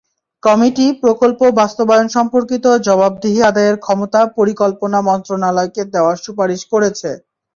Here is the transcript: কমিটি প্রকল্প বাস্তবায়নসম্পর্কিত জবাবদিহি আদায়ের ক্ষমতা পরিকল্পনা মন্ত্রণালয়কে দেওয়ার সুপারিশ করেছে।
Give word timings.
কমিটি 0.43 0.85
প্রকল্প 1.01 1.39
বাস্তবায়নসম্পর্কিত 1.59 2.65
জবাবদিহি 2.87 3.39
আদায়ের 3.49 3.77
ক্ষমতা 3.79 4.19
পরিকল্পনা 4.37 4.99
মন্ত্রণালয়কে 5.09 5.81
দেওয়ার 5.93 6.17
সুপারিশ 6.25 6.61
করেছে। 6.71 7.09